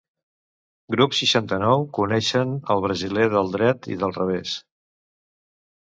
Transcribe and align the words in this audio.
Grup 0.95 1.13
seixanta-nou 1.17 1.85
coneixen 1.99 2.57
el 2.77 2.83
brasiler 2.89 3.31
del 3.37 3.55
dret 3.61 3.93
i 3.97 4.03
del 4.07 4.19
revés. 4.21 4.59